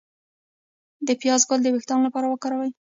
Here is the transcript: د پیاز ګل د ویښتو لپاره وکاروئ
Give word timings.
د 1.07 1.09
پیاز 1.21 1.41
ګل 1.49 1.59
د 1.63 1.67
ویښتو 1.73 2.05
لپاره 2.07 2.27
وکاروئ 2.29 2.71